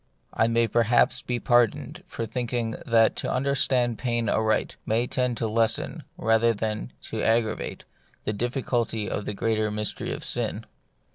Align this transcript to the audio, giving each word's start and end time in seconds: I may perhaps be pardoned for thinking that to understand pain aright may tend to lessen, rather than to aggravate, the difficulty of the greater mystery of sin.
I 0.33 0.47
may 0.47 0.67
perhaps 0.67 1.21
be 1.21 1.39
pardoned 1.39 2.03
for 2.07 2.25
thinking 2.25 2.71
that 2.87 3.15
to 3.17 3.31
understand 3.31 3.99
pain 3.99 4.29
aright 4.29 4.75
may 4.83 5.05
tend 5.05 5.37
to 5.37 5.47
lessen, 5.47 6.01
rather 6.17 6.55
than 6.55 6.91
to 7.03 7.21
aggravate, 7.21 7.85
the 8.23 8.33
difficulty 8.33 9.07
of 9.07 9.25
the 9.25 9.35
greater 9.35 9.69
mystery 9.69 10.11
of 10.11 10.25
sin. 10.25 10.65